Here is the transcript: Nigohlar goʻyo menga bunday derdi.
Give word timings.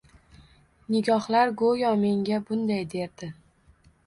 Nigohlar 0.95 1.53
goʻyo 1.61 1.93
menga 2.05 2.41
bunday 2.49 2.83
derdi. 2.97 3.31